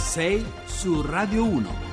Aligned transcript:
6 0.00 0.44
su 0.64 1.02
Radio 1.02 1.44
1. 1.44 1.90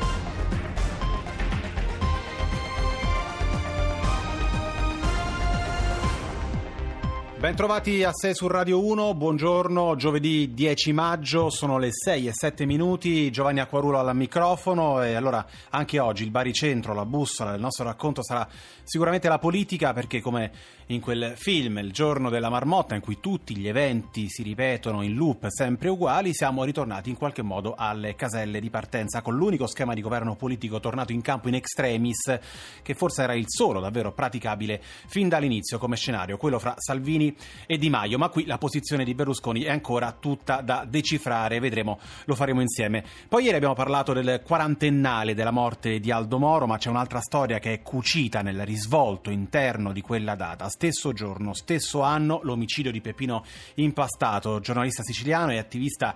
Bentrovati 7.38 8.04
a 8.04 8.12
6 8.12 8.34
su 8.34 8.48
Radio 8.48 8.84
1, 8.84 9.14
buongiorno, 9.14 9.96
giovedì 9.96 10.56
10 10.56 10.92
maggio, 10.92 11.52
sono 11.52 11.78
le 11.78 11.89
6 11.92 12.28
e 12.28 12.32
7 12.34 12.66
minuti, 12.66 13.30
Giovanni 13.30 13.60
Acquarulo 13.60 14.00
al 14.00 14.16
microfono 14.16 15.04
e 15.04 15.14
allora 15.14 15.46
anche 15.70 16.00
oggi 16.00 16.24
il 16.24 16.32
baricentro, 16.32 16.96
la 16.96 17.05
bussola 17.05 17.52
del 17.52 17.60
nostro 17.60 17.84
racconto 17.86 18.24
sarà 18.24 18.48
sicuramente 18.84 19.28
la 19.28 19.38
politica 19.38 19.94
perché 19.94 20.20
come 20.20 20.52
in 20.88 21.02
quel 21.02 21.34
film 21.36 21.80
Il 21.80 21.92
giorno 21.92 22.30
della 22.30 22.50
marmotta 22.50 22.96
in 22.96 23.02
cui 23.02 23.20
tutti 23.20 23.58
gli 23.58 23.68
eventi 23.68 24.30
si 24.30 24.44
ripetono 24.44 25.02
in 25.02 25.16
loop 25.16 25.48
sempre 25.48 25.89
uguali, 25.89 26.34
siamo 26.34 26.64
ritornati 26.64 27.10
in 27.10 27.18
qualche 27.18 27.42
modo 27.42 27.75
alle 27.75 28.16
caselle 28.16 28.60
di 28.60 28.70
partenza 28.70 29.21
con 29.21 29.36
l'unico 29.36 29.68
schema 29.68 29.94
di 29.94 30.02
governo 30.02 30.36
politico 30.36 30.80
tornato 30.80 31.11
in 31.11 31.21
campo 31.21 31.50
in 31.50 31.56
extremis 31.56 32.39
che 32.81 32.94
forse 32.94 33.23
era 33.23 33.34
il 33.34 33.45
solo 33.47 33.80
davvero 33.80 34.13
praticabile 34.13 34.81
fin 35.08 35.27
dall'inizio 35.27 35.77
come 35.77 35.95
scenario, 35.95 36.38
quello 36.38 36.59
fra 36.59 36.75
Salvini 36.77 37.35
e 37.66 37.77
Di 37.77 37.89
Maio, 37.89 38.17
ma 38.17 38.30
qui 38.30 38.45
la 38.45 38.58
posizione 38.58 39.03
di 39.03 39.13
Berlusconi 39.13 39.63
è 39.63 39.69
ancora 39.69 40.11
tutta 40.13 40.61
da 40.61 40.85
decifrare, 40.88 41.59
vedremo, 41.59 41.99
lo 42.25 42.35
faremo 42.35 42.61
insieme. 42.61 43.03
Poi 43.27 43.44
ieri 43.44 43.58
abbiamo 43.58 43.75
parlato 43.75 44.13
del 44.13 44.41
quarantennale 44.44 45.33
della 45.33 45.52
morte 45.52 45.99
di 45.99 46.11
Aldo 46.11 46.39
Moro, 46.39 46.66
ma 46.66 46.77
c'è 46.77 46.89
un'altra 46.89 47.19
storia 47.19 47.59
che 47.59 47.73
è 47.73 47.81
cucita 47.81 48.41
nel 48.41 48.66
risvolto 48.66 49.30
interno 49.30 49.91
di 49.91 50.02
quella 50.02 50.35
data. 50.35 50.69
Stesso 50.77 51.12
giorno, 51.12 51.55
stesso 51.55 52.02
anno, 52.02 52.40
l'omicidio 52.44 52.91
di 52.91 53.02
Peppino 53.02 53.44
Impastato, 53.77 54.59
giornalista 54.59 55.02
siciliano 55.02 55.52
e 55.52 55.58
attivista 55.58 56.13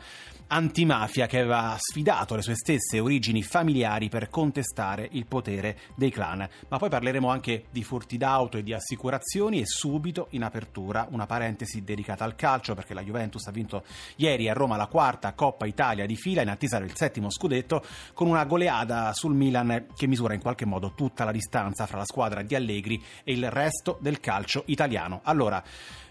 antimafia 0.53 1.27
che 1.27 1.39
aveva 1.39 1.75
sfidato 1.79 2.35
le 2.35 2.41
sue 2.41 2.55
stesse 2.55 2.99
origini 2.99 3.41
familiari 3.41 4.09
per 4.09 4.29
contestare 4.29 5.07
il 5.13 5.25
potere 5.25 5.79
dei 5.95 6.11
clan. 6.11 6.47
Ma 6.67 6.77
poi 6.77 6.89
parleremo 6.89 7.27
anche 7.29 7.65
di 7.71 7.83
furti 7.83 8.17
d'auto 8.17 8.57
e 8.57 8.63
di 8.63 8.73
assicurazioni 8.73 9.61
e 9.61 9.65
subito 9.65 10.27
in 10.31 10.43
apertura 10.43 11.07
una 11.09 11.25
parentesi 11.25 11.83
dedicata 11.83 12.23
al 12.23 12.35
calcio 12.35 12.75
perché 12.75 12.93
la 12.93 13.01
Juventus 13.01 13.47
ha 13.47 13.51
vinto 13.51 13.83
ieri 14.17 14.47
a 14.47 14.53
Roma 14.53 14.75
la 14.75 14.87
quarta 14.87 15.33
Coppa 15.33 15.65
Italia 15.65 16.05
di 16.05 16.15
fila 16.15 16.41
in 16.41 16.49
attesa 16.49 16.77
del 16.77 16.95
settimo 16.95 17.31
scudetto 17.31 17.83
con 18.13 18.27
una 18.27 18.43
goleada 18.43 19.13
sul 19.13 19.33
Milan 19.33 19.87
che 19.95 20.05
misura 20.05 20.33
in 20.33 20.41
qualche 20.41 20.65
modo 20.65 20.93
tutta 20.93 21.23
la 21.23 21.31
distanza 21.31 21.87
fra 21.87 21.97
la 21.97 22.05
squadra 22.05 22.41
di 22.43 22.55
Allegri 22.55 23.01
e 23.23 23.31
il 23.31 23.49
resto 23.49 23.97
del 24.01 24.19
calcio 24.19 24.50
italiano. 24.65 25.21
Allora, 25.23 25.63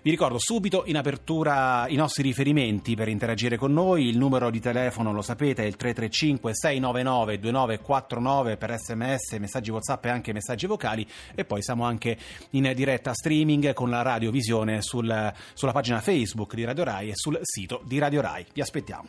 vi 0.02 0.10
ricordo 0.10 0.38
subito 0.38 0.84
in 0.86 0.96
apertura 0.96 1.86
i 1.88 1.94
nostri 1.94 2.22
riferimenti 2.22 2.94
per 2.94 3.08
interagire 3.08 3.58
con 3.58 3.72
noi, 3.72 4.08
il 4.08 4.16
numero 4.16 4.48
di 4.48 4.58
telefono 4.58 5.12
lo 5.12 5.20
sapete 5.20 5.62
è 5.62 5.66
il 5.66 5.77
335 5.77 6.55
699 6.55 7.38
2949 7.38 8.56
per 8.56 8.78
sms, 8.78 9.33
messaggi 9.38 9.70
whatsapp 9.70 10.05
e 10.06 10.08
anche 10.08 10.33
messaggi 10.33 10.66
vocali 10.66 11.06
e 11.34 11.44
poi 11.44 11.62
siamo 11.62 11.84
anche 11.84 12.16
in 12.50 12.72
diretta 12.74 13.12
streaming 13.12 13.74
con 13.74 13.91
la 13.91 14.00
radiovisione 14.00 14.80
sul, 14.80 15.33
sulla 15.52 15.72
pagina 15.72 16.00
Facebook 16.00 16.55
di 16.55 16.64
Radio 16.64 16.84
Rai 16.84 17.11
e 17.11 17.12
sul 17.14 17.38
sito 17.42 17.83
di 17.84 17.98
Radio 17.98 18.22
Rai. 18.22 18.46
Vi 18.55 18.61
aspettiamo. 18.62 19.08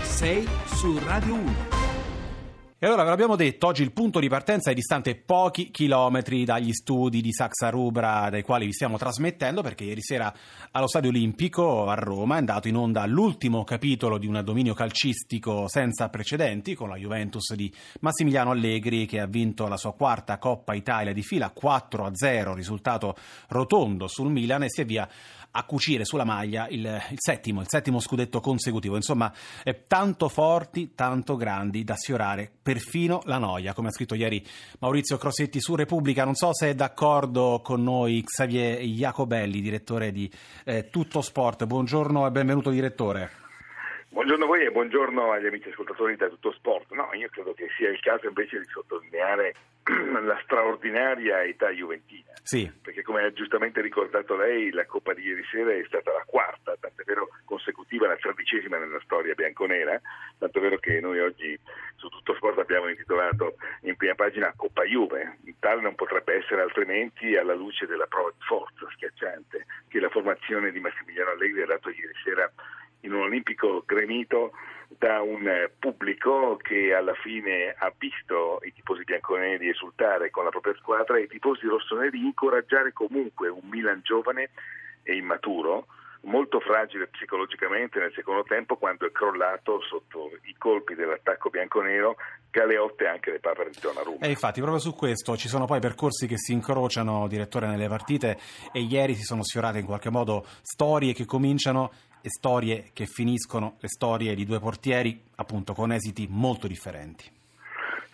6 0.00 0.48
su 0.64 0.98
Radio 1.04 1.34
1. 1.34 2.07
E 2.80 2.86
allora 2.86 3.02
ve 3.02 3.08
l'abbiamo 3.08 3.34
detto, 3.34 3.66
oggi 3.66 3.82
il 3.82 3.90
punto 3.90 4.20
di 4.20 4.28
partenza 4.28 4.70
è 4.70 4.74
distante 4.74 5.16
pochi 5.16 5.72
chilometri 5.72 6.44
dagli 6.44 6.72
studi 6.72 7.20
di 7.20 7.32
Saxa 7.32 7.70
Rubra 7.70 8.30
dai 8.30 8.44
quali 8.44 8.66
vi 8.66 8.72
stiamo 8.72 8.96
trasmettendo 8.96 9.62
perché 9.62 9.82
ieri 9.82 10.00
sera 10.00 10.32
allo 10.70 10.86
Stadio 10.86 11.08
Olimpico 11.08 11.88
a 11.88 11.94
Roma 11.94 12.36
è 12.36 12.38
andato 12.38 12.68
in 12.68 12.76
onda 12.76 13.04
l'ultimo 13.06 13.64
capitolo 13.64 14.16
di 14.16 14.28
un 14.28 14.42
dominio 14.44 14.74
calcistico 14.74 15.66
senza 15.66 16.08
precedenti 16.08 16.76
con 16.76 16.88
la 16.88 16.94
Juventus 16.94 17.52
di 17.54 17.68
Massimiliano 17.98 18.52
Allegri 18.52 19.06
che 19.06 19.18
ha 19.18 19.26
vinto 19.26 19.66
la 19.66 19.76
sua 19.76 19.94
quarta 19.94 20.38
Coppa 20.38 20.74
Italia 20.74 21.12
di 21.12 21.22
fila 21.22 21.52
4-0, 21.52 22.54
risultato 22.54 23.16
rotondo 23.48 24.06
sul 24.06 24.30
Milan 24.30 24.62
e 24.62 24.70
si 24.70 24.82
avvia 24.82 25.08
a 25.50 25.64
cucire 25.64 26.04
sulla 26.04 26.24
maglia 26.24 26.66
il, 26.68 26.80
il, 27.10 27.16
settimo, 27.16 27.60
il 27.60 27.68
settimo 27.68 28.00
scudetto 28.00 28.40
consecutivo. 28.40 28.96
Insomma, 28.96 29.32
è 29.62 29.84
tanto 29.86 30.28
forti, 30.28 30.94
tanto 30.94 31.36
grandi 31.36 31.84
da 31.84 31.94
sfiorare 31.94 32.50
perfino 32.62 33.20
la 33.24 33.38
noia, 33.38 33.72
come 33.72 33.88
ha 33.88 33.92
scritto 33.92 34.14
ieri 34.14 34.44
Maurizio 34.80 35.16
Crossetti 35.16 35.60
su 35.60 35.74
Repubblica. 35.74 36.24
Non 36.24 36.34
so 36.34 36.52
se 36.52 36.70
è 36.70 36.74
d'accordo 36.74 37.60
con 37.62 37.82
noi 37.82 38.22
Xavier 38.22 38.80
Jacobelli, 38.80 39.60
direttore 39.60 40.12
di 40.12 40.30
eh, 40.64 40.88
Tutto 40.90 41.20
Sport. 41.20 41.64
Buongiorno 41.66 42.26
e 42.26 42.30
benvenuto 42.30 42.70
direttore. 42.70 43.46
Buongiorno 44.10 44.44
a 44.44 44.48
voi 44.48 44.64
e 44.64 44.70
buongiorno 44.70 45.32
agli 45.32 45.46
amici 45.46 45.68
ascoltatori 45.68 46.16
da 46.16 46.28
Tutto 46.28 46.52
Sport. 46.52 46.92
No, 46.92 47.08
io 47.12 47.28
credo 47.30 47.52
che 47.52 47.68
sia 47.76 47.90
il 47.90 48.00
caso 48.00 48.26
invece 48.26 48.58
di 48.58 48.66
sottolineare 48.66 49.54
la 50.24 50.38
straordinaria 50.42 51.42
età 51.42 51.70
juventina. 51.70 52.32
Sì. 52.42 52.70
Perché 52.82 53.02
come 53.02 53.22
ha 53.24 53.32
giustamente 53.32 53.80
ricordato 53.80 54.36
lei, 54.36 54.70
la 54.70 54.86
Coppa 54.86 55.14
di 55.14 55.22
ieri 55.22 55.44
sera 55.50 55.72
è 55.72 55.82
stata 55.86 56.12
la 56.12 56.24
quarta, 56.26 56.76
tant'è 56.78 57.02
vero 57.04 57.28
consecutiva, 57.44 58.06
la 58.06 58.16
tredicesima 58.16 58.78
nella 58.78 59.00
storia 59.02 59.34
bianconera, 59.34 60.00
tant'è 60.38 60.60
vero 60.60 60.78
che 60.78 61.00
noi 61.00 61.20
oggi 61.20 61.58
su 61.96 62.08
Tutto 62.08 62.34
Sport 62.34 62.58
abbiamo 62.58 62.88
intitolato 62.88 63.56
in 63.82 63.96
prima 63.96 64.14
pagina 64.14 64.52
Coppa 64.56 64.84
Juve. 64.84 65.38
Tale 65.58 65.80
non 65.82 65.96
potrebbe 65.96 66.36
essere 66.36 66.62
altrimenti 66.62 67.36
alla 67.36 67.54
luce 67.54 67.86
della 67.86 68.06
prova 68.06 68.30
di 68.30 68.44
forza 68.46 68.86
schiacciante 68.92 69.66
che 69.88 69.98
la 69.98 70.08
formazione 70.08 70.70
di 70.70 70.78
Massimiliano 70.78 71.30
Allegri 71.30 71.62
ha 71.62 71.66
dato 71.66 71.88
ieri 71.90 72.14
sera 72.22 72.50
in 73.00 73.12
un 73.12 73.22
olimpico 73.22 73.82
gremito 73.84 74.52
da 74.98 75.22
un 75.22 75.70
pubblico 75.78 76.56
che 76.56 76.92
alla 76.92 77.14
fine 77.14 77.74
ha 77.78 77.92
visto 77.96 78.58
i 78.62 78.72
tifosi 78.72 79.04
bianconeri 79.04 79.68
esultare 79.68 80.30
con 80.30 80.44
la 80.44 80.50
propria 80.50 80.74
squadra 80.74 81.16
e 81.16 81.22
i 81.22 81.28
tifosi 81.28 81.66
rossoneri 81.66 82.18
incoraggiare 82.18 82.92
comunque 82.92 83.48
un 83.48 83.68
Milan 83.68 84.00
giovane 84.02 84.50
e 85.04 85.16
immaturo 85.16 85.86
molto 86.22 86.58
fragile 86.58 87.06
psicologicamente 87.06 87.98
nel 88.00 88.12
secondo 88.12 88.42
tempo 88.42 88.76
quando 88.76 89.06
è 89.06 89.12
crollato 89.12 89.80
sotto 89.82 90.30
i 90.44 90.54
colpi 90.58 90.94
dell'attacco 90.94 91.48
bianconero 91.48 92.16
Galeotte 92.50 93.04
e 93.04 93.08
anche 93.08 93.30
le 93.30 93.38
papere 93.38 93.70
di 93.70 93.78
Donnarumma. 93.80 94.26
E 94.26 94.30
infatti 94.30 94.60
proprio 94.60 94.80
su 94.80 94.94
questo 94.94 95.36
ci 95.36 95.48
sono 95.48 95.66
poi 95.66 95.80
percorsi 95.80 96.26
che 96.26 96.38
si 96.38 96.52
incrociano 96.52 97.28
direttore 97.28 97.68
nelle 97.68 97.88
partite 97.88 98.38
e 98.72 98.80
ieri 98.80 99.14
si 99.14 99.22
sono 99.22 99.44
sfiorate 99.44 99.78
in 99.78 99.86
qualche 99.86 100.10
modo 100.10 100.44
storie 100.62 101.12
che 101.12 101.24
cominciano 101.24 101.90
storie 102.22 102.90
che 102.92 103.06
finiscono, 103.06 103.76
le 103.80 103.88
storie 103.88 104.34
di 104.34 104.44
due 104.44 104.58
portieri 104.58 105.20
appunto 105.36 105.72
con 105.72 105.92
esiti 105.92 106.26
molto 106.28 106.66
differenti. 106.66 107.36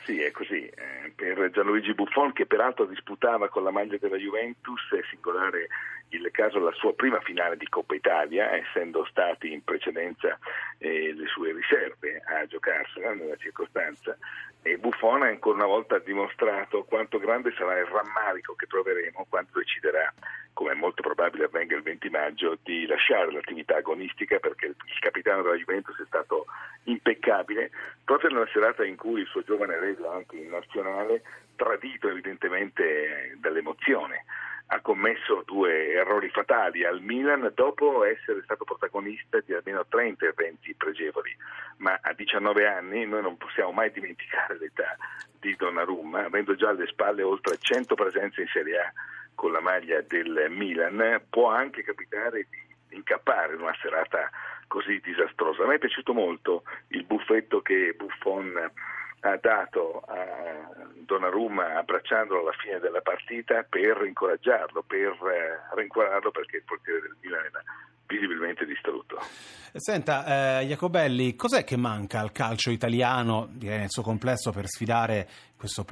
Sì, 0.04 0.20
è 0.20 0.30
così. 0.30 0.66
Eh, 0.66 1.12
per 1.16 1.50
Gianluigi 1.50 1.94
Buffon, 1.94 2.32
che 2.32 2.44
peraltro 2.46 2.84
disputava 2.84 3.48
con 3.48 3.64
la 3.64 3.70
maglia 3.70 3.96
della 3.98 4.16
Juventus, 4.16 4.80
è 4.92 5.00
singolare 5.08 5.68
il 6.10 6.28
caso 6.30 6.58
della 6.58 6.72
sua 6.72 6.92
prima 6.94 7.20
finale 7.20 7.56
di 7.56 7.66
Coppa 7.68 7.94
Italia, 7.94 8.52
essendo 8.52 9.04
stati 9.06 9.52
in 9.52 9.64
precedenza 9.64 10.38
eh, 10.78 11.12
le 11.14 11.26
sue 11.26 11.52
riserve 11.52 12.22
a 12.24 12.46
giocarsela 12.46 13.14
nella 13.14 13.36
circostanza. 13.36 14.16
E 14.66 14.78
Buffon 14.78 15.20
ha 15.20 15.26
ancora 15.26 15.56
una 15.56 15.66
volta 15.66 15.98
dimostrato 15.98 16.84
quanto 16.84 17.18
grande 17.18 17.52
sarà 17.54 17.78
il 17.78 17.84
rammarico 17.84 18.54
che 18.54 18.64
troveremo 18.64 19.26
quando 19.28 19.50
deciderà, 19.58 20.10
come 20.54 20.72
è 20.72 20.74
molto 20.74 21.02
probabile 21.02 21.44
avvenga 21.44 21.76
il 21.76 21.82
20 21.82 22.08
maggio, 22.08 22.56
di 22.62 22.86
lasciare 22.86 23.30
l'attività 23.30 23.76
agonistica 23.76 24.38
perché 24.38 24.68
il 24.68 24.98
capitano 25.00 25.42
della 25.42 25.56
Juventus 25.56 26.00
è 26.00 26.06
stato 26.06 26.46
impeccabile 26.84 27.72
proprio 28.02 28.30
nella 28.30 28.48
serata 28.54 28.86
in 28.86 28.96
cui 28.96 29.20
il 29.20 29.26
suo 29.26 29.42
giovane 29.42 29.78
reso 29.78 30.10
anche 30.10 30.36
in 30.36 30.48
nazionale, 30.48 31.22
tradito 31.56 32.08
evidentemente 32.08 33.36
dall'emozione 33.40 34.24
ha 34.66 34.80
commesso 34.80 35.42
due 35.44 35.92
errori 35.92 36.30
fatali 36.30 36.84
al 36.84 37.00
Milan 37.00 37.50
dopo 37.54 38.04
essere 38.04 38.42
stato 38.42 38.64
protagonista 38.64 39.40
di 39.40 39.52
almeno 39.52 39.84
tre 39.86 40.08
interventi 40.08 40.74
pregevoli, 40.74 41.36
ma 41.78 41.98
a 42.00 42.12
19 42.12 42.66
anni 42.66 43.06
noi 43.06 43.22
non 43.22 43.36
possiamo 43.36 43.72
mai 43.72 43.92
dimenticare 43.92 44.58
l'età 44.58 44.96
di 45.38 45.54
Donnarumma, 45.56 46.24
avendo 46.24 46.54
già 46.54 46.70
alle 46.70 46.86
spalle 46.86 47.22
oltre 47.22 47.58
100 47.58 47.94
presenze 47.94 48.40
in 48.40 48.48
Serie 48.48 48.78
A 48.78 48.92
con 49.34 49.52
la 49.52 49.60
maglia 49.60 50.00
del 50.00 50.46
Milan, 50.48 51.22
può 51.28 51.50
anche 51.50 51.82
capitare 51.82 52.46
di 52.48 52.96
incappare 52.96 53.54
in 53.54 53.60
una 53.60 53.76
serata 53.80 54.30
così 54.66 55.00
disastrosa. 55.02 55.64
A 55.64 55.66
me 55.66 55.74
è 55.74 55.78
piaciuto 55.78 56.14
molto 56.14 56.62
il 56.88 57.04
buffetto 57.04 57.60
che 57.60 57.94
Buffon 57.96 58.70
ha 59.26 59.38
dato 59.40 60.02
a 60.06 60.68
Donnarumma 61.04 61.78
abbracciandolo 61.78 62.40
alla 62.40 62.52
fine 62.62 62.78
della 62.78 63.00
partita 63.00 63.64
per 63.68 64.04
incoraggiarlo, 64.06 64.82
per 64.86 65.12
eh, 65.12 65.74
rincuorarlo 65.74 66.30
perché 66.30 66.56
il 66.56 66.64
portiere 66.64 67.00
del 67.00 67.16
Milan 67.20 67.44
era 67.44 67.62
visibilmente 68.06 68.66
distrutto. 68.66 69.18
Senta, 69.72 70.60
eh, 70.60 70.66
Jacobelli, 70.66 71.34
cos'è 71.34 71.64
che 71.64 71.76
manca 71.76 72.20
al 72.20 72.32
calcio 72.32 72.70
italiano, 72.70 73.48
direi 73.50 73.78
nel 73.78 73.90
suo 73.90 74.02
complesso, 74.02 74.52
per 74.52 74.66
sfidare 74.66 75.26
questo 75.56 75.86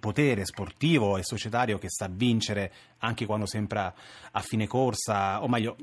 potere 0.00 0.44
sportivo 0.44 1.16
e 1.16 1.22
societario 1.22 1.78
che 1.78 1.88
sa 1.88 2.08
vincere 2.10 2.72
anche 2.98 3.26
quando 3.26 3.46
sembra 3.46 3.94
a 4.32 4.40
fine 4.40 4.66
corsa, 4.66 5.40
o 5.42 5.48
meglio, 5.48 5.76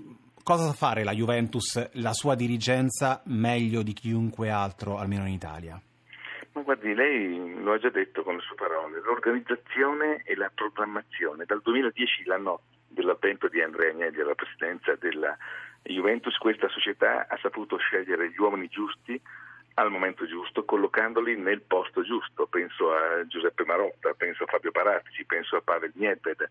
cosa 0.43 0.65
sa 0.65 0.73
fare 0.73 1.03
la 1.03 1.13
Juventus, 1.13 1.91
la 1.93 2.13
sua 2.13 2.35
dirigenza, 2.35 3.21
meglio 3.25 3.83
di 3.83 3.93
chiunque 3.93 4.49
altro, 4.49 4.97
almeno 4.97 5.25
in 5.25 5.33
Italia? 5.33 5.81
Ma 6.53 6.61
guardi, 6.61 6.93
lei 6.93 7.61
lo 7.61 7.73
ha 7.73 7.77
già 7.77 7.89
detto 7.89 8.23
con 8.23 8.35
le 8.35 8.41
sue 8.41 8.55
parole, 8.55 9.01
l'organizzazione 9.01 10.23
e 10.25 10.35
la 10.35 10.51
programmazione. 10.53 11.45
Dal 11.45 11.61
2010, 11.61 12.25
l'anno 12.25 12.61
dell'avvento 12.87 13.47
di 13.47 13.61
Andrea 13.61 13.91
Agnelli 13.91 14.19
alla 14.19 14.35
presidenza 14.35 14.95
della 14.95 15.37
Juventus, 15.83 16.35
questa 16.37 16.67
società 16.69 17.27
ha 17.29 17.37
saputo 17.37 17.77
scegliere 17.77 18.29
gli 18.29 18.39
uomini 18.39 18.67
giusti 18.67 19.21
al 19.75 19.91
momento 19.91 20.25
giusto, 20.25 20.65
collocandoli 20.65 21.37
nel 21.37 21.61
posto 21.61 22.01
giusto. 22.01 22.47
Penso 22.47 22.91
a 22.93 23.25
Giuseppe 23.27 23.63
Marotta, 23.63 24.13
penso 24.13 24.43
a 24.43 24.47
Fabio 24.47 24.71
Paratici, 24.71 25.23
penso 25.25 25.55
a 25.55 25.61
Pavel 25.61 25.93
Niedved, 25.95 26.47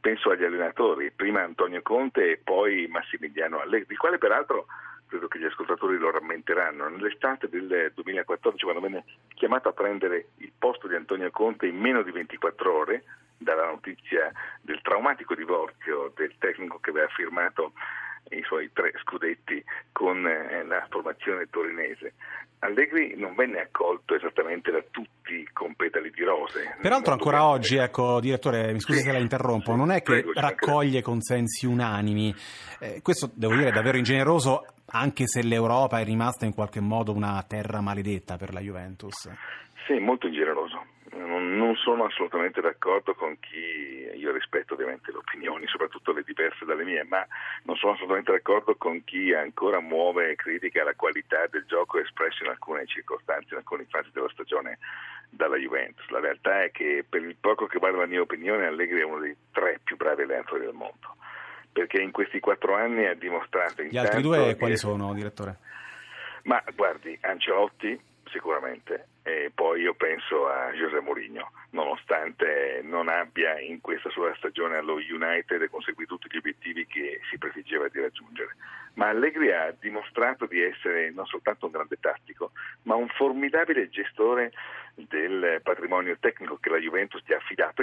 penso 0.00 0.30
agli 0.30 0.44
allenatori, 0.44 1.12
prima 1.12 1.42
Antonio 1.42 1.82
Conte 1.82 2.30
e 2.32 2.40
poi 2.42 2.86
Massimiliano 2.88 3.60
Allegri, 3.60 3.92
il 3.92 3.98
quale 3.98 4.18
peraltro 4.18 4.66
credo 5.14 5.28
che 5.28 5.38
gli 5.38 5.44
ascoltatori 5.44 5.96
lo 5.96 6.10
rammenteranno, 6.10 6.88
nell'estate 6.88 7.48
del 7.48 7.92
2014 7.94 8.64
quando 8.64 8.80
venne 8.80 9.04
chiamato 9.34 9.68
a 9.68 9.72
prendere 9.72 10.30
il 10.38 10.50
posto 10.58 10.88
di 10.88 10.96
Antonio 10.96 11.30
Conte 11.30 11.66
in 11.66 11.76
meno 11.76 12.02
di 12.02 12.10
24 12.10 12.76
ore, 12.76 13.04
dalla 13.36 13.66
notizia 13.66 14.32
del 14.60 14.80
traumatico 14.82 15.36
divorzio 15.36 16.12
del 16.16 16.34
tecnico 16.38 16.78
che 16.80 16.90
aveva 16.90 17.08
firmato 17.08 17.72
i 18.30 18.42
suoi 18.42 18.70
tre 18.72 18.92
scudetti 19.02 19.62
con 19.92 20.26
eh, 20.26 20.64
la 20.64 20.84
formazione 20.90 21.46
torinese. 21.48 22.14
Allegri 22.60 23.14
non 23.16 23.34
venne 23.34 23.60
accolto 23.60 24.14
esattamente 24.14 24.70
da 24.70 24.82
tutti 24.90 25.46
con 25.52 25.74
petali 25.74 26.10
di 26.10 26.24
rose. 26.24 26.76
Peraltro 26.80 27.12
ancora 27.12 27.46
oggi, 27.46 27.76
ecco, 27.76 28.20
direttore, 28.20 28.72
mi 28.72 28.80
scusi 28.80 29.00
sì, 29.00 29.04
se 29.04 29.12
la 29.12 29.18
interrompo, 29.18 29.72
sì, 29.72 29.76
non 29.76 29.90
è 29.90 30.00
che 30.00 30.22
prego, 30.22 30.32
raccoglie 30.34 31.02
consensi 31.02 31.66
unanimi. 31.66 32.34
Eh, 32.80 33.00
questo, 33.02 33.30
devo 33.34 33.54
dire, 33.54 33.68
è 33.68 33.72
davvero 33.72 33.98
ingeneroso, 33.98 34.64
anche 34.94 35.26
se 35.26 35.42
l'Europa 35.42 35.98
è 35.98 36.04
rimasta 36.04 36.46
in 36.46 36.54
qualche 36.54 36.80
modo 36.80 37.12
una 37.12 37.42
terra 37.46 37.80
maledetta 37.80 38.36
per 38.36 38.52
la 38.52 38.60
Juventus. 38.60 39.28
Sì, 39.86 39.98
molto 39.98 40.28
ingeneroso 40.28 40.92
non, 41.16 41.74
sono 41.76 42.04
assolutamente 42.04 42.60
d'accordo 42.60 43.14
con 43.14 43.38
chi, 43.40 44.10
io 44.14 44.32
rispetto 44.32 44.74
ovviamente 44.74 45.10
le 45.10 45.18
opinioni, 45.18 45.66
soprattutto 45.66 46.12
le 46.12 46.22
diverse 46.24 46.64
dalle 46.64 46.84
mie, 46.84 47.04
ma 47.04 47.26
non 47.64 47.76
sono 47.76 47.92
assolutamente 47.92 48.32
d'accordo 48.32 48.74
con 48.76 49.02
chi 49.04 49.32
ancora 49.32 49.80
muove 49.80 50.34
critica 50.34 50.82
alla 50.82 50.94
qualità 50.94 51.46
del 51.50 51.64
gioco 51.66 51.98
espresso 51.98 52.44
in 52.44 52.50
alcune 52.50 52.86
circostanze, 52.86 53.48
in 53.50 53.58
alcune 53.58 53.86
fasi 53.88 54.10
della 54.12 54.28
stagione 54.30 54.78
dalla 55.28 55.56
Juventus. 55.56 56.08
La 56.08 56.20
realtà 56.20 56.62
è 56.62 56.70
che 56.70 57.04
per 57.08 57.22
il 57.22 57.36
poco 57.36 57.66
che 57.66 57.78
vale 57.78 57.96
la 57.96 58.06
mia 58.06 58.20
opinione 58.20 58.66
Allegri 58.66 59.00
è 59.00 59.04
uno 59.04 59.20
dei 59.20 59.36
tre 59.52 59.80
più 59.82 59.96
bravi 59.96 60.22
allenatori 60.22 60.64
del 60.64 60.74
mondo, 60.74 61.16
perché 61.74 62.00
in 62.00 62.12
questi 62.12 62.38
quattro 62.38 62.76
anni 62.76 63.04
ha 63.04 63.14
dimostrato... 63.14 63.82
Gli 63.82 63.98
altri 63.98 64.22
due 64.22 64.56
quali 64.56 64.76
sono, 64.76 65.12
direttore? 65.12 65.58
Ma 66.44 66.62
guardi, 66.74 67.18
Ancelotti 67.20 68.00
sicuramente 68.30 69.08
e 69.26 69.50
poi 69.54 69.80
io 69.80 69.94
penso 69.94 70.48
a 70.48 70.70
José 70.72 71.00
Mourinho, 71.00 71.50
nonostante 71.70 72.82
non 72.84 73.08
abbia 73.08 73.58
in 73.58 73.80
questa 73.80 74.10
sua 74.10 74.34
stagione 74.36 74.76
allo 74.76 74.96
United 74.96 75.70
conseguito 75.70 76.18
tutti 76.18 76.34
gli 76.34 76.38
obiettivi 76.38 76.86
che 76.86 77.20
si 77.30 77.38
prefiggeva 77.38 77.88
di 77.88 78.00
raggiungere. 78.00 78.54
Ma 78.94 79.08
Allegri 79.08 79.50
ha 79.50 79.74
dimostrato 79.80 80.44
di 80.44 80.60
essere 80.60 81.10
non 81.10 81.24
soltanto 81.24 81.64
un 81.64 81.72
grande 81.72 81.96
tattico, 81.98 82.52
ma 82.82 82.96
un 82.96 83.08
formidabile 83.08 83.88
gestore 83.88 84.52
del 84.94 85.60
patrimonio 85.62 86.18
tecnico 86.20 86.58
che 86.58 86.68
la 86.68 86.78
Juventus 86.78 87.22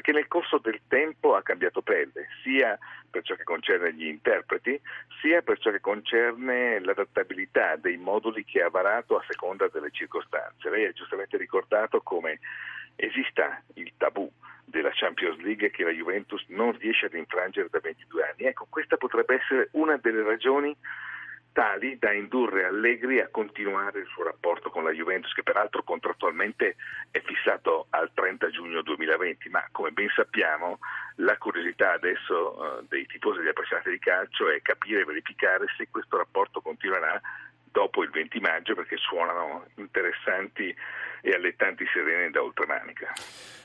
che 0.01 0.11
nel 0.11 0.27
corso 0.27 0.57
del 0.57 0.81
tempo 0.87 1.35
ha 1.35 1.41
cambiato 1.41 1.81
pelle, 1.81 2.27
sia 2.43 2.77
per 3.09 3.23
ciò 3.23 3.35
che 3.35 3.43
concerne 3.43 3.93
gli 3.93 4.05
interpreti, 4.05 4.79
sia 5.21 5.41
per 5.41 5.59
ciò 5.59 5.71
che 5.71 5.79
concerne 5.79 6.79
l'adattabilità 6.79 7.75
dei 7.75 7.97
moduli 7.97 8.43
che 8.43 8.61
ha 8.61 8.69
varato 8.69 9.17
a 9.17 9.23
seconda 9.27 9.67
delle 9.67 9.91
circostanze. 9.91 10.69
Lei 10.69 10.85
ha 10.85 10.91
giustamente 10.91 11.37
ricordato 11.37 12.01
come 12.01 12.39
esista 12.95 13.61
il 13.75 13.91
tabù 13.97 14.31
della 14.65 14.91
Champions 14.93 15.39
League 15.41 15.69
che 15.69 15.83
la 15.83 15.91
Juventus 15.91 16.43
non 16.47 16.77
riesce 16.77 17.07
ad 17.07 17.13
infrangere 17.13 17.67
da 17.69 17.79
22 17.79 18.23
anni. 18.23 18.47
Ecco, 18.47 18.67
questa 18.69 18.97
potrebbe 18.97 19.35
essere 19.35 19.69
una 19.73 19.97
delle 19.97 20.23
ragioni 20.23 20.75
tali 21.53 21.97
da 21.99 22.11
indurre 22.13 22.65
Allegri 22.65 23.19
a 23.19 23.27
continuare 23.29 23.99
il 23.99 24.07
suo 24.07 24.23
rapporto 24.23 24.69
con 24.69 24.83
la 24.83 24.91
Juventus, 24.91 25.33
che 25.33 25.43
peraltro 25.43 25.83
contrattualmente 25.83 26.75
è 27.11 27.21
fissato 27.21 27.87
al 27.89 28.11
30 28.13 28.49
giugno 28.49 28.81
2020, 28.81 29.49
ma 29.49 29.63
come 29.71 29.91
ben 29.91 30.09
sappiamo 30.15 30.79
la 31.15 31.37
curiosità 31.37 31.93
adesso 31.93 32.57
uh, 32.57 32.85
dei 32.87 33.05
tifosi 33.05 33.37
e 33.37 33.41
degli 33.41 33.49
appassionati 33.49 33.89
di 33.89 33.99
calcio 33.99 34.49
è 34.49 34.61
capire 34.61 35.01
e 35.01 35.05
verificare 35.05 35.65
se 35.77 35.87
questo 35.89 36.17
rapporto 36.17 36.61
continuerà 36.61 37.19
dopo 37.71 38.03
il 38.03 38.09
20 38.09 38.39
maggio 38.39 38.75
perché 38.75 38.97
suonano 38.97 39.65
interessanti 39.75 40.75
e 41.21 41.31
allettanti 41.31 41.85
sirene 41.91 42.29
da 42.29 42.41
oltremanica. 42.41 43.13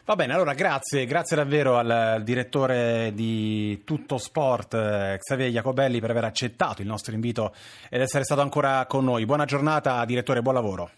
Va 0.04 0.14
bene, 0.14 0.34
allora 0.34 0.54
grazie, 0.54 1.04
grazie 1.04 1.36
davvero 1.36 1.76
al 1.76 2.22
direttore 2.22 3.10
di 3.12 3.82
Tutto 3.84 4.18
Sport, 4.18 4.74
eh, 4.74 5.16
Xavier 5.18 5.50
Jacobelli, 5.50 6.00
per 6.00 6.10
aver 6.10 6.24
accettato 6.24 6.80
il 6.82 6.86
nostro 6.86 7.12
invito 7.12 7.52
ed 7.90 8.00
essere 8.00 8.22
stato 8.22 8.40
ancora 8.40 8.86
con 8.86 9.04
noi. 9.04 9.24
Buona 9.24 9.46
giornata, 9.46 10.04
direttore, 10.04 10.42
buon 10.42 10.54
lavoro. 10.54 10.90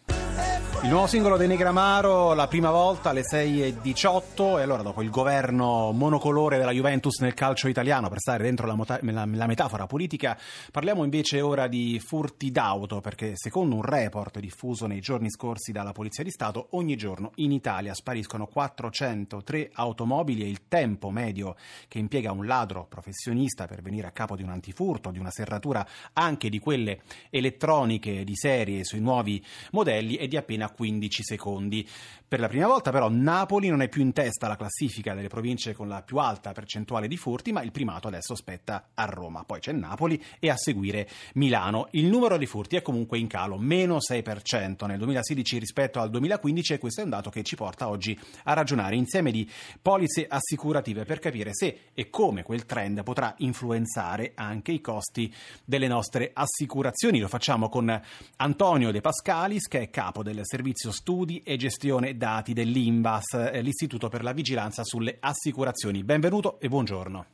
Il 0.81 0.91
nuovo 0.91 1.09
singolo 1.09 1.37
dei 1.37 1.49
Negramaro, 1.49 2.35
la 2.35 2.47
prima 2.47 2.71
volta 2.71 3.11
alle 3.11 3.23
6.18 3.23 4.59
e 4.59 4.63
allora 4.63 4.83
dopo 4.83 5.03
il 5.03 5.11
governo 5.11 5.91
monocolore 5.91 6.57
della 6.57 6.71
Juventus 6.71 7.19
nel 7.19 7.35
calcio 7.35 7.67
italiano, 7.67 8.09
per 8.09 8.21
stare 8.21 8.45
dentro 8.45 8.65
la, 8.65 8.77
mota- 8.77 9.01
la, 9.03 9.47
metafora 9.47 9.87
politica, 9.87 10.39
parliamo 10.71 11.03
invece 11.03 11.41
ora 11.41 11.67
di 11.67 12.01
furti 12.03 12.53
d'auto 12.53 13.01
perché 13.01 13.33
secondo 13.35 13.75
un 13.75 13.83
report 13.83 14.39
diffuso 14.39 14.87
nei 14.87 15.01
giorni 15.01 15.31
scorsi 15.31 15.73
dalla 15.73 15.91
Polizia 15.91 16.23
di 16.23 16.31
Stato, 16.31 16.69
ogni 16.71 16.97
giorno 16.97 17.33
in 17.35 17.51
Italia 17.51 17.93
spariscono 17.93 18.47
403 18.47 19.71
automobili 19.75 20.45
e 20.45 20.49
il 20.49 20.69
tempo 20.69 21.11
medio 21.11 21.57
che 21.89 21.99
impiega 21.99 22.31
un 22.31 22.47
ladro 22.47 22.87
professionista 22.89 23.67
per 23.67 23.83
venire 23.83 24.07
a 24.07 24.13
capo 24.13 24.37
di 24.37 24.45
un 24.45 24.51
antifurto, 24.51 25.11
di 25.11 25.19
una 25.19 25.33
serratura 25.33 25.85
anche 26.13 26.49
di 26.49 26.61
quelle 26.61 27.01
elettroniche 27.31 28.23
di 28.23 28.37
serie 28.37 28.85
sui 28.85 29.01
nuovi 29.01 29.45
modelli 29.73 30.15
è 30.15 30.29
di 30.29 30.37
appena 30.37 30.67
15 30.71 31.23
secondi. 31.23 31.89
Per 32.29 32.41
la 32.41 32.49
prima 32.49 32.67
volta 32.67 32.91
però 32.91 33.09
Napoli 33.09 33.69
non 33.69 33.81
è 33.81 33.89
più 33.89 34.03
in 34.03 34.13
testa 34.13 34.45
alla 34.45 34.57
classifica 34.57 35.15
delle 35.15 35.29
province 35.29 35.73
con 35.73 35.89
la 35.89 36.03
più 36.03 36.19
alta 36.19 36.53
percentuale 36.53 37.09
di 37.09 37.17
furti, 37.17 37.53
ma 37.53 37.63
il 37.63 37.73
primato 37.73 38.07
adesso 38.07 38.35
spetta 38.35 38.91
a 38.93 39.07
Roma. 39.07 39.45
Poi 39.45 39.61
c'è 39.61 39.73
Napoli 39.73 40.23
e 40.39 40.51
a 40.51 40.57
seguire 40.59 41.09
Milano. 41.35 41.89
Il 41.93 42.05
numero 42.05 42.37
di 42.37 42.45
furti 42.45 42.77
è 42.77 42.83
comunque 42.83 43.19
in 43.19 43.29
calo, 43.29 43.57
meno 43.57 43.97
6% 43.97 44.87
nel 44.87 44.99
2016 44.99 45.59
rispetto 45.59 46.01
al 46.01 46.11
2015 46.11 46.75
e 46.75 46.79
questo 46.79 47.01
è 47.01 47.05
un 47.05 47.11
dato 47.11 47.31
che 47.31 47.43
ci 47.43 47.57
porta 47.57 47.89
oggi 47.89 48.19
a 48.45 48.53
ragionare 48.53 48.95
insieme 48.95 49.31
di 49.31 49.51
polizze 49.81 50.27
assicurative 50.29 51.05
per 51.05 51.21
capire 51.21 51.55
se 51.55 51.87
e 51.95 52.11
come 52.11 52.43
quel 52.43 52.67
trend 52.67 53.03
potrà 53.05 53.35
influenzare 53.39 54.33
anche 54.35 54.73
i 54.73 54.83
costi 54.83 55.33
delle 55.65 55.89
nostre 55.89 56.31
assicurazioni. 56.35 57.21
Lo 57.21 57.29
facciamo 57.29 57.71
con 57.71 58.03
Antonio 58.37 58.91
De 58.91 59.01
Pascalis 59.01 59.67
che 59.67 59.81
è 59.81 59.91
capo 59.91 60.23
del 60.23 60.41
servizio 60.43 60.58
studi 60.73 61.43
e 61.45 61.57
gestione 61.57 62.17
dati 62.17 62.53
dell'INVAS, 62.53 63.51
eh, 63.53 63.63
l'Istituto 63.63 64.09
per 64.09 64.23
la 64.23 64.33
Vigilanza 64.33 64.85
sulle 64.85 65.17
Assicurazioni. 65.21 66.05
Benvenuto 66.05 66.59
e 66.61 66.69
buongiorno. 66.69 67.27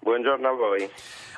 Buongiorno 0.00 0.48
a 0.48 0.52
voi. 0.52 0.88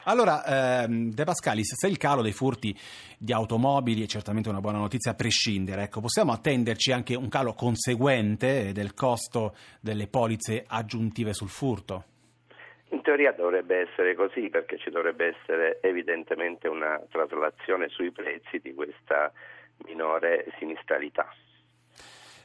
Allora, 0.04 0.44
ehm, 0.84 1.12
De 1.12 1.24
Pascalis, 1.24 1.74
se 1.74 1.88
il 1.88 1.96
calo 1.96 2.22
dei 2.22 2.32
furti 2.32 2.74
di 3.18 3.32
automobili 3.32 4.02
è 4.02 4.06
certamente 4.06 4.48
una 4.48 4.60
buona 4.60 4.78
notizia 4.78 5.12
a 5.12 5.14
prescindere, 5.14 5.82
ecco, 5.82 6.00
possiamo 6.00 6.32
attenderci 6.32 6.92
anche 6.92 7.14
un 7.14 7.28
calo 7.28 7.54
conseguente 7.54 8.72
del 8.72 8.94
costo 8.94 9.54
delle 9.80 10.06
polizze 10.06 10.64
aggiuntive 10.66 11.32
sul 11.32 11.48
furto? 11.48 12.04
In 12.90 13.02
teoria 13.02 13.32
dovrebbe 13.32 13.88
essere 13.88 14.14
così 14.14 14.48
perché 14.50 14.78
ci 14.78 14.90
dovrebbe 14.90 15.36
essere 15.36 15.78
evidentemente 15.80 16.66
una 16.68 17.00
traslazione 17.10 17.88
sui 17.88 18.10
prezzi 18.10 18.58
di 18.58 18.74
questa 18.74 19.32
minore 19.84 20.46
sinistralità. 20.58 21.28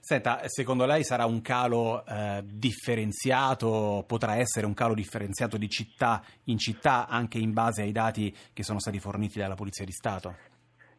Senta, 0.08 0.42
secondo 0.46 0.86
lei 0.86 1.04
sarà 1.04 1.25
un 1.25 1.42
calo 1.42 2.06
eh, 2.06 2.44
differenziato, 2.44 4.04
potrà 4.06 4.36
essere 4.36 4.68
un 4.68 4.75
calo 4.75 4.94
differenziato 4.94 5.58
di 5.58 5.68
città 5.68 6.22
in 6.44 6.60
città 6.60 7.08
anche 7.08 7.39
in 7.39 7.54
base 7.54 7.82
ai 7.82 7.92
dati 7.92 8.32
che 8.54 8.62
sono 8.62 8.80
stati 8.80 9.00
forniti 9.00 9.39
dalla 9.39 9.56
Polizia 9.56 9.84
di 9.84 9.92
Stato? 9.92 10.36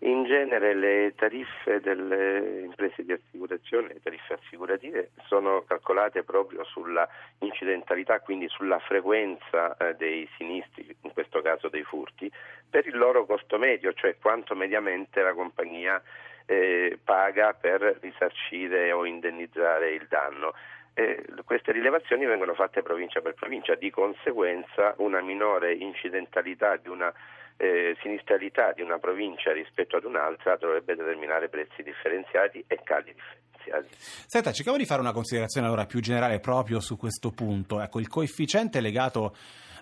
In 0.00 0.24
genere 0.24 0.74
le 0.74 1.14
tariffe 1.14 1.80
delle 1.80 2.62
imprese 2.64 3.04
di 3.04 3.12
assicurazione, 3.12 3.94
le 3.94 4.00
tariffe 4.02 4.34
assicurative, 4.34 5.12
sono 5.28 5.62
calcolate 5.66 6.24
proprio 6.24 6.64
sulla 6.64 7.08
incidentalità, 7.38 8.18
quindi 8.18 8.48
sulla 8.48 8.80
frequenza 8.80 9.76
eh, 9.76 9.94
dei 9.94 10.28
sinistri, 10.36 10.84
in 10.88 10.95
questo 11.16 11.40
caso 11.40 11.70
dei 11.70 11.82
furti, 11.82 12.30
per 12.68 12.86
il 12.86 12.98
loro 12.98 13.24
costo 13.24 13.56
medio, 13.56 13.94
cioè 13.94 14.18
quanto 14.20 14.54
mediamente 14.54 15.22
la 15.22 15.32
compagnia 15.32 16.02
eh, 16.44 16.98
paga 17.02 17.54
per 17.54 17.96
risarcire 18.02 18.92
o 18.92 19.06
indennizzare 19.06 19.94
il 19.94 20.06
danno. 20.10 20.52
Eh, 20.92 21.24
queste 21.46 21.72
rilevazioni 21.72 22.26
vengono 22.26 22.52
fatte 22.52 22.82
provincia 22.82 23.22
per 23.22 23.32
provincia, 23.32 23.74
di 23.76 23.88
conseguenza 23.90 24.92
una 24.98 25.22
minore 25.22 25.72
incidentalità 25.72 26.76
di 26.76 26.88
una 26.88 27.10
eh, 27.56 27.96
sinistralità 28.02 28.72
di 28.72 28.82
una 28.82 28.98
provincia 28.98 29.52
rispetto 29.52 29.96
ad 29.96 30.04
un'altra 30.04 30.56
dovrebbe 30.56 30.94
determinare 30.94 31.48
prezzi 31.48 31.82
differenziati 31.82 32.62
e 32.66 32.80
cali 32.84 33.14
differenziati. 33.14 33.88
Senta, 33.96 34.52
cerchiamo 34.52 34.76
di 34.76 34.84
fare 34.84 35.00
una 35.00 35.12
considerazione 35.12 35.66
allora 35.66 35.86
più 35.86 36.00
generale 36.00 36.38
proprio 36.40 36.80
su 36.80 36.98
questo 36.98 37.30
punto. 37.30 37.80
Ecco, 37.80 37.98
il 37.98 38.08
coefficiente 38.08 38.80
legato 38.80 39.34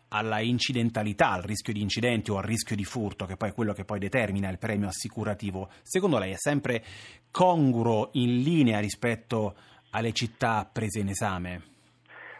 alla 0.08 0.40
incidentalità, 0.40 1.30
al 1.30 1.42
rischio 1.42 1.72
di 1.72 1.80
incidenti 1.80 2.30
o 2.30 2.36
al 2.36 2.44
rischio 2.44 2.76
di 2.76 2.84
furto, 2.84 3.26
che 3.26 3.36
poi 3.36 3.50
è 3.50 3.54
quello 3.54 3.72
che 3.72 3.84
poi 3.84 3.98
determina 3.98 4.48
il 4.50 4.58
premio 4.58 4.88
assicurativo, 4.88 5.68
secondo 5.82 6.18
lei 6.18 6.32
è 6.32 6.36
sempre 6.36 6.82
congruo 7.30 8.10
in 8.12 8.42
linea 8.42 8.78
rispetto 8.80 9.54
alle 9.90 10.12
città 10.12 10.68
prese 10.70 11.00
in 11.00 11.08
esame? 11.08 11.62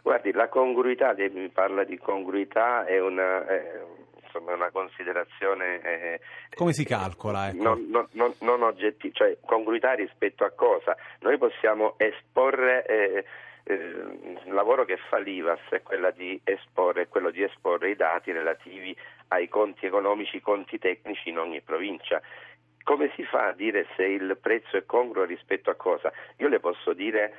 Guardi, 0.02 0.32
la 0.32 0.48
congruità, 0.48 1.14
parla 1.52 1.84
di 1.84 1.96
congruità, 1.96 2.84
è 2.84 3.00
una, 3.00 3.46
è 3.46 3.80
una 4.40 4.70
considerazione... 4.70 5.80
Eh, 5.82 6.20
Come 6.54 6.72
si 6.72 6.84
calcola? 6.84 7.48
Ecco? 7.48 7.62
Non, 7.62 7.86
non, 7.88 8.06
non, 8.12 8.34
non 8.40 8.62
oggettiva, 8.62 9.14
cioè 9.14 9.36
congruità 9.44 9.92
rispetto 9.92 10.44
a 10.44 10.50
cosa? 10.50 10.96
Noi 11.20 11.38
possiamo 11.38 11.94
esporre... 11.98 12.84
Eh, 12.86 13.24
il 13.66 14.42
eh, 14.46 14.52
lavoro 14.52 14.84
che 14.84 14.98
fa 15.08 15.18
l'IVAS 15.18 15.70
è 15.70 15.82
quello 15.82 16.10
di, 16.10 16.38
esporre, 16.44 17.08
quello 17.08 17.30
di 17.30 17.42
esporre 17.42 17.90
i 17.90 17.96
dati 17.96 18.30
relativi 18.30 18.94
ai 19.28 19.48
conti 19.48 19.86
economici, 19.86 20.40
conti 20.40 20.78
tecnici 20.78 21.30
in 21.30 21.38
ogni 21.38 21.62
provincia. 21.62 22.20
Come 22.82 23.10
si 23.16 23.24
fa 23.24 23.48
a 23.48 23.52
dire 23.52 23.86
se 23.96 24.04
il 24.04 24.36
prezzo 24.38 24.76
è 24.76 24.84
congruo 24.84 25.24
rispetto 25.24 25.70
a 25.70 25.74
cosa? 25.74 26.12
Io 26.36 26.48
le 26.48 26.60
posso 26.60 26.92
dire 26.92 27.34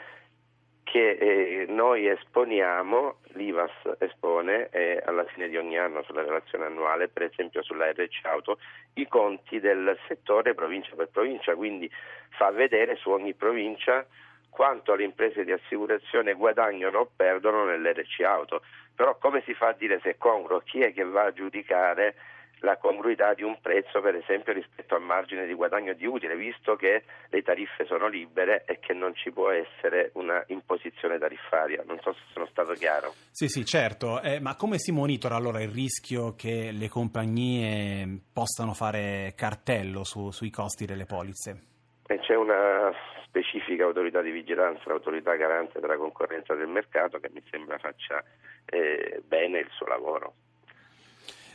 che 0.86 1.10
eh, 1.10 1.66
noi 1.68 2.08
esponiamo, 2.08 3.18
l'IVAS 3.34 3.98
espone 3.98 4.70
eh, 4.70 5.02
alla 5.04 5.26
fine 5.26 5.50
di 5.50 5.58
ogni 5.58 5.80
anno 5.80 6.04
sulla 6.04 6.22
relazione 6.22 6.66
annuale, 6.66 7.08
per 7.08 7.24
esempio 7.24 7.64
sulla 7.64 7.92
RC 7.92 8.24
Auto, 8.24 8.60
i 8.94 9.08
conti 9.08 9.60
del 9.60 9.98
settore 10.08 10.54
provincia 10.54 10.96
per 10.96 11.10
provincia, 11.10 11.56
quindi 11.56 11.92
fa 12.38 12.52
vedere 12.52 12.96
su 12.98 13.10
ogni 13.10 13.34
provincia 13.34 14.06
quanto 14.52 14.94
le 14.94 15.04
imprese 15.04 15.44
di 15.44 15.52
assicurazione 15.52 16.34
guadagnano 16.34 17.00
o 17.00 17.10
perdono 17.14 17.66
nell'RC 17.66 18.22
auto. 18.22 18.62
Però 18.96 19.18
come 19.18 19.42
si 19.44 19.56
fa 19.56 19.70
a 19.70 19.74
dire 19.74 20.00
se 20.02 20.12
è 20.12 20.18
congruo? 20.18 20.60
Chi 20.60 20.82
è 20.82 20.94
che 20.94 21.04
va 21.04 21.24
a 21.24 21.34
giudicare 21.34 22.16
la 22.60 22.78
congruità 22.78 23.34
di 23.34 23.44
un 23.44 23.60
prezzo, 23.62 24.02
per 24.02 24.16
esempio, 24.16 24.54
rispetto 24.54 24.96
al 24.96 25.02
margine 25.02 25.46
di 25.46 25.54
guadagno 25.54 25.94
di 25.94 26.06
utile, 26.06 26.36
visto 26.36 26.76
che 26.76 27.04
le 27.30 27.42
tariffe 27.42 27.86
sono 27.86 28.08
libere 28.08 28.64
e 28.66 28.80
che 28.80 28.94
non 28.94 29.14
ci 29.16 29.32
può 29.32 29.50
essere 29.50 30.12
una 30.14 30.44
imposizione 30.48 31.18
tariffaria. 31.18 31.84
Non 31.86 32.00
so 32.02 32.14
se 32.14 32.22
sono 32.34 32.48
stato 32.48 32.74
chiaro. 32.74 33.14
Sì, 33.32 33.48
sì, 33.48 33.66
certo. 33.66 34.22
Eh, 34.22 34.40
ma 34.40 34.56
come 34.56 34.78
si 34.78 34.92
monitora 34.92 35.36
allora 35.36 35.62
il 35.62 35.70
rischio 35.70 36.36
che 36.36 36.72
le 36.72 36.90
compagnie 36.90 38.08
possano 38.32 38.74
fare 38.74 39.34
cartello 39.36 40.04
su, 40.04 40.32
sui 40.32 40.50
costi 40.50 40.86
delle 40.86 41.06
polizze? 41.06 41.62
E 42.08 42.20
c'è 42.20 42.36
una 42.36 42.92
specifica 43.26 43.84
autorità 43.84 44.22
di 44.22 44.32
vigilanza, 44.32 44.84
l'autorità 44.86 45.36
garante 45.36 45.80
della 45.80 45.98
concorrenza 45.98 46.54
del 46.54 46.68
mercato, 46.68 47.20
che 47.20 47.30
mi 47.34 47.44
sembra 47.50 47.78
faccia 47.78 48.24
eh, 48.66 49.22
bene 49.26 49.60
il 49.60 49.68
suo 49.72 49.88
lavoro. 49.88 50.34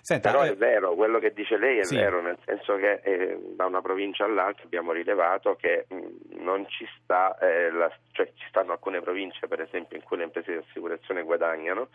Senta, 0.03 0.31
Però 0.31 0.45
eh... 0.45 0.51
è 0.51 0.57
vero, 0.57 0.95
quello 0.95 1.19
che 1.19 1.33
dice 1.33 1.57
lei 1.57 1.79
è 1.79 1.85
sì. 1.85 1.97
vero, 1.97 2.21
nel 2.21 2.39
senso 2.45 2.77
che 2.77 3.01
eh, 3.03 3.39
da 3.55 3.67
una 3.67 3.83
provincia 3.83 4.25
all'altra 4.25 4.65
abbiamo 4.65 4.93
rilevato 4.93 5.57
che 5.57 5.87
mh, 5.89 6.43
non 6.43 6.67
ci 6.69 6.87
sta, 7.03 7.37
eh, 7.39 7.71
la, 7.71 7.91
cioè 8.13 8.31
ci 8.35 8.47
stanno 8.49 8.73
alcune 8.73 9.01
province 9.01 9.47
per 9.47 9.61
esempio 9.61 9.97
in 9.97 10.03
cui 10.03 10.17
le 10.17 10.25
imprese 10.25 10.53
di 10.53 10.59
assicurazione 10.59 11.23
guadagnano 11.23 11.89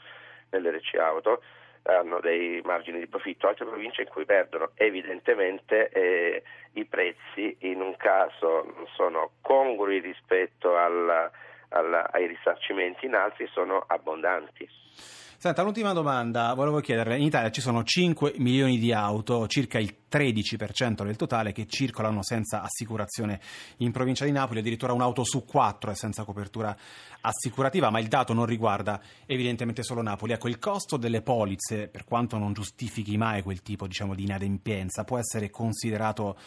nell'RC 0.50 0.96
auto, 0.96 1.42
hanno 1.84 2.20
dei 2.20 2.62
margini 2.64 3.00
di 3.00 3.08
profitto, 3.08 3.48
altre 3.48 3.66
province 3.66 4.02
in 4.04 4.08
cui 4.08 4.26
perdono. 4.26 4.72
Evidentemente 4.76 5.90
eh, 5.90 6.44
i 6.74 6.86
prezzi 6.86 7.56
in 7.60 7.82
un 7.82 7.96
caso 7.96 8.64
non 8.76 8.88
sono 8.96 9.32
congrui 9.42 10.00
rispetto 10.00 10.78
alla, 10.78 11.30
alla, 11.70 12.12
ai 12.12 12.28
risarcimenti, 12.28 13.06
in 13.06 13.16
altri 13.16 13.48
sono 13.48 13.84
abbondanti. 13.86 14.68
Senta, 15.38 15.62
l'ultima 15.64 15.92
domanda, 15.92 16.54
volevo 16.54 16.80
chiederle, 16.80 17.18
in 17.18 17.24
Italia 17.24 17.52
ci 17.52 17.62
sono 17.62 17.84
5 17.84 18.36
milioni 18.38 18.80
di 18.80 18.94
auto, 18.94 19.48
circa 19.48 19.80
il 19.80 19.96
13% 20.10 21.04
del 21.04 21.18
totale, 21.18 21.52
che 21.52 21.68
circolano 21.68 22.24
senza 22.24 22.62
assicurazione 22.62 23.42
in 23.78 23.92
provincia 23.92 24.24
di 24.24 24.32
Napoli, 24.32 24.60
addirittura 24.60 24.94
un'auto 24.94 25.24
su 25.26 25.44
quattro 25.44 25.92
è 25.92 25.96
senza 25.96 26.24
copertura 26.24 26.76
assicurativa, 27.22 27.90
ma 27.90 28.00
il 28.00 28.08
dato 28.08 28.34
non 28.34 28.46
riguarda 28.46 29.00
evidentemente 29.26 29.84
solo 29.84 30.02
Napoli. 30.02 30.32
Ecco, 30.32 30.48
il 30.48 30.58
costo 30.58 30.96
delle 30.98 31.22
polizze, 31.22 31.90
per 31.90 32.06
quanto 32.06 32.38
non 32.38 32.54
giustifichi 32.54 33.18
mai 33.18 33.44
quel 33.44 33.62
tipo 33.62 33.88
diciamo, 33.88 34.16
di 34.16 34.24
inadempienza, 34.24 35.04
può 35.04 35.18
essere 35.18 35.50
considerato 35.50 36.38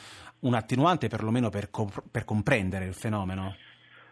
un 0.40 0.54
attenuante 0.54 1.09
perlomeno 1.09 1.50
per, 1.50 1.71
comp- 1.71 2.02
per 2.11 2.25
comprendere 2.25 2.87
il 2.87 2.95
fenomeno? 2.95 3.54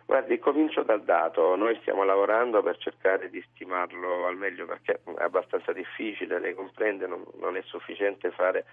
Guardi, 0.07 0.39
comincio 0.39 0.85
dal 0.85 1.03
dato, 1.03 1.57
noi 1.57 1.77
stiamo 1.81 2.05
lavorando 2.05 2.63
per 2.63 2.79
cercare 2.79 3.29
di 3.29 3.45
stimarlo 3.51 4.27
al 4.27 4.37
meglio 4.37 4.65
perché 4.65 5.01
è 5.03 5.23
abbastanza 5.23 5.73
difficile, 5.73 6.39
lei 6.39 6.55
comprende, 6.55 7.09
non, 7.09 7.25
non 7.41 7.57
è 7.57 7.63
sufficiente 7.63 8.31
fare 8.31 8.67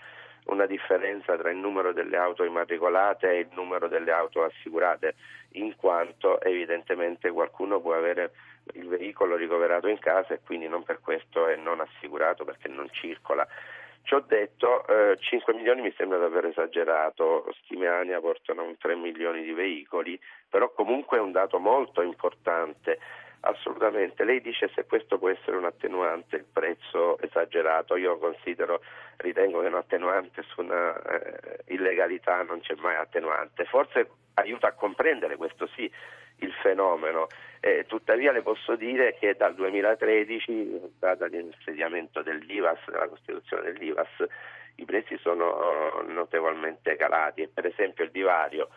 una 0.45 0.67
differenza 0.67 1.35
tra 1.35 1.49
il 1.49 1.57
numero 1.57 1.91
delle 1.91 2.17
auto 2.17 2.43
immatricolate 2.43 3.31
e 3.31 3.39
il 3.39 3.49
numero 3.55 3.87
delle 3.87 4.11
auto 4.11 4.43
assicurate, 4.43 5.15
in 5.53 5.75
quanto 5.75 6.39
evidentemente 6.39 7.31
qualcuno 7.31 7.81
può 7.81 7.95
avere 7.95 8.33
il 8.73 8.87
veicolo 8.87 9.35
ricoverato 9.35 9.87
in 9.87 9.97
casa 9.97 10.35
e 10.35 10.39
quindi 10.45 10.67
non 10.67 10.83
per 10.83 10.99
questo 11.01 11.47
è 11.47 11.55
non 11.55 11.79
assicurato 11.79 12.45
perché 12.45 12.67
non 12.67 12.87
circola. 12.91 13.47
Ci 14.03 14.15
ho 14.15 14.19
detto, 14.27 14.85
eh, 14.87 15.17
5 15.17 15.53
milioni 15.53 15.81
mi 15.81 15.93
sembra 15.95 16.17
davvero 16.17 16.49
esagerato, 16.49 17.49
stime 17.63 17.87
ANIA 17.87 18.19
portano 18.19 18.61
a 18.61 18.65
un 18.65 18.77
3 18.77 18.95
milioni 18.95 19.43
di 19.43 19.53
veicoli, 19.53 20.19
però 20.49 20.71
comunque 20.71 21.17
è 21.17 21.21
un 21.21 21.31
dato 21.31 21.57
molto 21.57 22.01
importante. 22.01 22.99
Assolutamente, 23.45 24.25
lei 24.25 24.41
dice 24.41 24.69
se 24.73 24.85
questo 24.85 25.17
può 25.17 25.29
essere 25.29 25.55
un 25.55 25.65
attenuante, 25.65 26.35
il 26.35 26.45
prezzo 26.51 27.17
esagerato, 27.19 27.95
io 27.95 28.17
considero, 28.17 28.81
ritengo 29.17 29.61
che 29.61 29.67
un 29.67 29.75
attenuante 29.75 30.43
su 30.43 30.61
una 30.61 31.01
eh, 31.01 31.59
illegalità 31.67 32.41
non 32.43 32.59
c'è 32.59 32.75
mai 32.75 32.95
attenuante, 32.95 33.63
forse 33.65 34.09
aiuta 34.35 34.67
a 34.67 34.73
comprendere 34.73 35.37
questo 35.37 35.67
sì 35.75 35.89
il 36.43 36.53
fenomeno, 36.61 37.27
eh, 37.59 37.85
tuttavia 37.87 38.31
le 38.31 38.41
posso 38.41 38.75
dire 38.75 39.15
che 39.19 39.35
dal 39.35 39.55
2013, 39.55 40.93
data 40.99 41.25
l'insediamento 41.27 42.21
dell'IVAS, 42.21 42.79
della 42.87 43.07
costituzione 43.07 43.71
dell'IVAS, 43.71 44.25
i 44.75 44.85
prezzi 44.85 45.17
sono 45.21 46.03
notevolmente 46.07 46.95
calati, 46.95 47.47
per 47.47 47.65
esempio 47.67 48.03
il 48.03 48.11
divario 48.11 48.69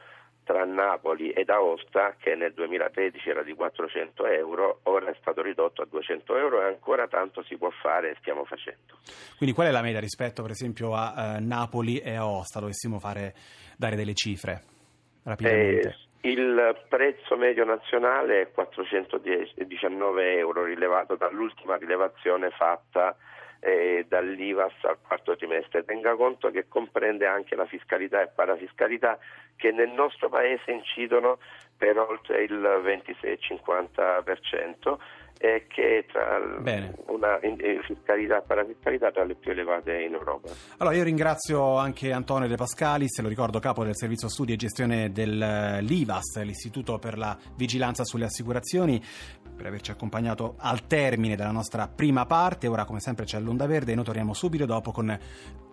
tra 0.46 0.64
Napoli 0.64 1.30
ed 1.30 1.50
Aosta, 1.50 2.14
che 2.16 2.36
nel 2.36 2.54
2013 2.54 3.30
era 3.30 3.42
di 3.42 3.52
400 3.52 4.26
euro, 4.26 4.78
ora 4.84 5.10
è 5.10 5.16
stato 5.20 5.42
ridotto 5.42 5.82
a 5.82 5.86
200 5.90 6.36
euro 6.36 6.62
e 6.62 6.66
ancora 6.66 7.08
tanto 7.08 7.42
si 7.42 7.56
può 7.56 7.68
fare 7.70 8.12
e 8.12 8.16
stiamo 8.20 8.44
facendo. 8.44 8.94
Quindi 9.38 9.52
qual 9.52 9.66
è 9.66 9.70
la 9.72 9.82
media 9.82 9.98
rispetto 9.98 10.42
per 10.42 10.52
esempio 10.52 10.94
a 10.94 11.34
eh, 11.36 11.40
Napoli 11.40 11.98
e 11.98 12.14
Aosta? 12.14 12.60
Dovessimo 12.60 13.00
fare, 13.00 13.34
dare 13.76 13.96
delle 13.96 14.14
cifre 14.14 14.62
rapidamente. 15.24 15.88
Eh, 15.88 16.05
il 16.22 16.84
prezzo 16.88 17.36
medio 17.36 17.64
nazionale 17.64 18.40
è 18.42 18.50
419 18.50 20.38
euro 20.38 20.64
rilevato 20.64 21.14
dall'ultima 21.16 21.76
rilevazione 21.76 22.50
fatta 22.50 23.16
eh, 23.60 24.04
dall'IVAS 24.08 24.72
al 24.82 24.98
quarto 25.06 25.36
trimestre. 25.36 25.84
Tenga 25.84 26.16
conto 26.16 26.50
che 26.50 26.66
comprende 26.68 27.26
anche 27.26 27.54
la 27.54 27.66
fiscalità 27.66 28.22
e 28.22 28.28
parafiscalità 28.28 29.18
che 29.56 29.72
nel 29.72 29.90
nostro 29.90 30.28
paese 30.28 30.70
incidono 30.70 31.38
per 31.76 31.98
oltre 31.98 32.42
il 32.42 32.54
26-50% 32.54 34.96
e 35.38 35.66
che 35.68 36.06
tra 36.10 36.38
Bene. 36.60 36.94
una 37.08 37.38
fiscalità 37.86 38.38
e 38.38 38.42
parafiscalità 38.46 39.10
tra 39.10 39.24
le 39.24 39.34
più 39.34 39.50
elevate 39.50 40.02
in 40.02 40.14
Europa. 40.14 40.48
Allora 40.78 40.96
io 40.96 41.02
ringrazio 41.02 41.76
anche 41.76 42.12
Antonio 42.12 42.48
De 42.48 42.56
Pascali, 42.56 43.06
se 43.08 43.22
lo 43.22 43.28
ricordo 43.28 43.58
capo 43.58 43.84
del 43.84 43.96
servizio 43.96 44.28
studi 44.28 44.52
e 44.52 44.56
gestione 44.56 45.12
dell'IVAS, 45.12 46.42
l'Istituto 46.42 46.98
per 46.98 47.18
la 47.18 47.36
Vigilanza 47.56 48.04
sulle 48.04 48.24
Assicurazioni, 48.24 49.02
per 49.56 49.66
averci 49.66 49.90
accompagnato 49.90 50.54
al 50.58 50.86
termine 50.86 51.36
della 51.36 51.50
nostra 51.50 51.88
prima 51.88 52.26
parte. 52.26 52.66
Ora 52.66 52.84
come 52.84 53.00
sempre 53.00 53.24
c'è 53.24 53.38
l'onda 53.40 53.66
verde 53.66 53.92
e 53.92 53.94
noi 53.94 54.04
torniamo 54.04 54.34
subito 54.34 54.66
dopo 54.66 54.90
con 54.90 55.18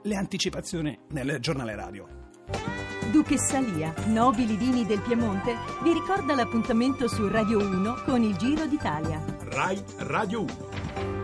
le 0.03 0.15
anticipazioni 0.15 0.97
nel 1.09 1.37
giornale 1.39 1.75
radio. 1.75 2.72
Duchessa 3.13 3.59
Lia, 3.59 3.93
nobili 4.07 4.57
vini 4.57 4.87
del 4.87 4.99
Piemonte, 4.99 5.55
vi 5.83 5.93
ricorda 5.93 6.33
l'appuntamento 6.33 7.07
su 7.07 7.27
Radio 7.27 7.59
1 7.59 8.01
con 8.05 8.23
il 8.23 8.35
Giro 8.37 8.65
d'Italia. 8.65 9.23
Rai 9.51 9.79
Radio 9.97 10.41
1. 10.41 11.22